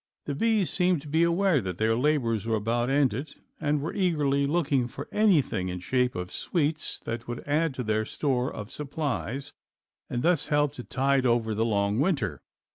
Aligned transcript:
The 0.25 0.33
bees 0.33 0.71
seemed 0.71 1.03
to 1.03 1.07
be 1.07 1.21
aware 1.21 1.61
that 1.61 1.77
their 1.77 1.95
labors 1.95 2.47
were 2.47 2.55
about 2.55 2.89
ended 2.89 3.35
and 3.59 3.83
were 3.83 3.93
eagerly 3.93 4.47
looking 4.47 4.87
for 4.87 5.07
anything 5.11 5.69
in 5.69 5.79
shape 5.79 6.15
of 6.15 6.31
sweets 6.31 6.99
that 7.01 7.27
would 7.27 7.47
add 7.47 7.75
to 7.75 7.83
their 7.83 8.03
store 8.05 8.51
of 8.51 8.71
supplies 8.71 9.53
and 10.09 10.23
thus 10.23 10.47
help 10.47 10.73
to 10.73 10.83
tide 10.83 11.27
over 11.27 11.53
the 11.53 11.65
long 11.65 11.99
winter. 11.99 12.41